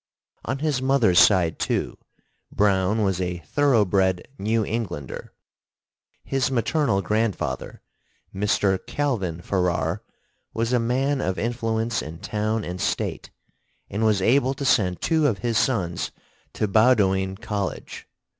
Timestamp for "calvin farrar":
8.87-10.01